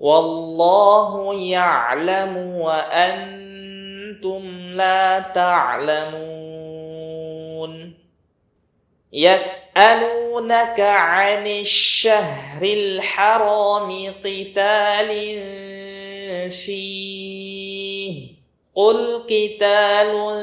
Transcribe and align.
والله 0.00 1.34
يعلم 1.34 2.36
وأنتم 2.36 4.42
لا 4.72 5.18
تعلمون. 5.18 6.20
يسألونك 9.12 10.80
عن 10.80 11.46
الشهر 11.46 12.62
الحرام 12.62 14.14
قتال 14.24 15.40
فيه. 16.50 18.28
قل 18.74 19.18
قتال 19.18 20.38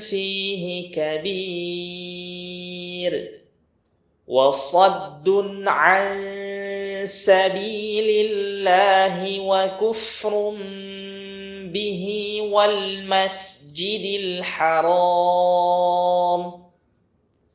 فيه 0.00 0.92
كبير. 0.92 2.32
وصد 4.26 5.28
عن 5.66 6.41
سبيل 7.06 8.30
الله 8.30 9.40
وكفر 9.40 10.54
به 11.72 12.04
والمسجد 12.52 14.20
الحرام 14.20 15.92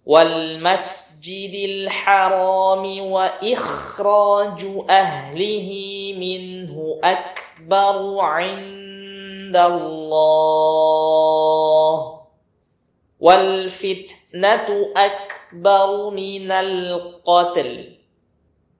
والمسجد 0.06 1.54
الحرام 1.70 3.00
وإخراج 3.12 4.66
أهله 4.90 5.70
منه 6.20 7.00
أكبر 7.04 8.20
عند 8.20 9.58
الله 9.58 10.58
والفتنة 13.20 14.94
أكبر 14.96 16.10
من 16.10 16.52
القتل. 16.52 17.97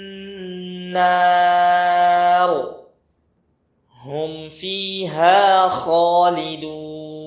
هم 4.05 4.49
فيها 4.49 5.69
خالدون. 5.69 7.19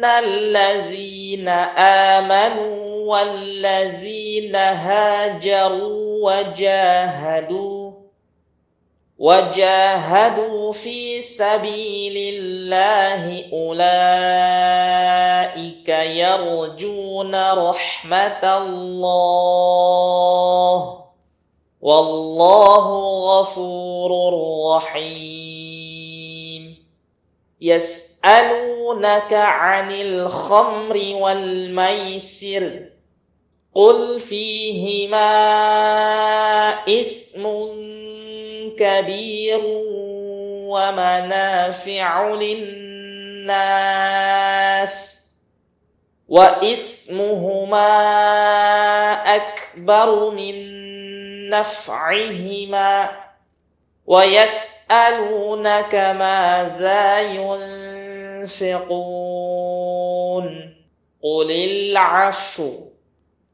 ان 0.00 0.04
الذين 0.04 1.48
امنوا 2.18 3.12
والذين 3.12 4.56
هاجروا 4.56 6.30
وجاهدوا 6.32 7.92
وجاهدوا 9.18 10.72
في 10.72 11.20
سبيل 11.20 12.34
الله 12.34 13.44
اولئك 13.52 13.88
يرجون 15.88 17.34
رحمه 17.52 18.56
الله 18.58 19.50
والله 21.80 22.86
غفور 23.40 24.10
رحيم. 24.76 26.10
يسالونك 28.90 29.32
عن 29.32 29.90
الخمر 29.90 30.98
والميسر 31.14 32.80
قل 33.74 34.20
فيهما 34.20 35.30
إثم 36.88 37.48
كبير 38.78 39.60
ومنافع 40.66 42.34
للناس 42.34 43.60
وإثمهما 46.28 47.90
أكبر 49.36 50.30
من 50.30 50.54
نفعهما 51.50 53.10
ويسألونك 54.06 55.94
ماذا 55.94 57.20
ينفقون. 58.40 60.44
قل 61.22 61.50
العفو. 61.50 62.70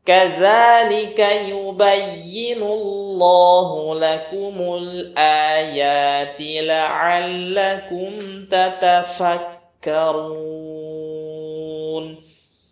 كذلك 0.06 1.26
يبين 1.48 2.62
الله 2.62 3.94
لكم 3.94 4.74
الآيات 4.74 6.40
لعلكم 6.40 8.18
تتفكرون. 8.50 10.75